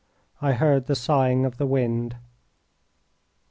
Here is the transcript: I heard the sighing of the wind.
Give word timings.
I 0.41 0.53
heard 0.53 0.87
the 0.87 0.95
sighing 0.95 1.45
of 1.45 1.57
the 1.57 1.67
wind. 1.67 2.15